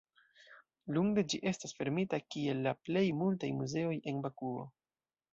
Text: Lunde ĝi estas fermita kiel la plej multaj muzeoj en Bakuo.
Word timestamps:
Lunde 0.95 1.23
ĝi 1.33 1.39
estas 1.51 1.75
fermita 1.81 2.19
kiel 2.35 2.63
la 2.67 2.73
plej 2.87 3.03
multaj 3.19 3.51
muzeoj 3.59 3.93
en 4.13 4.23
Bakuo. 4.25 4.65